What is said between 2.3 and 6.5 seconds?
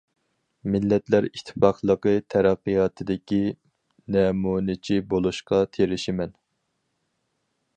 تەرەققىياتىدىكى نەمۇنىچى بولۇشقا تىرىشىمەن.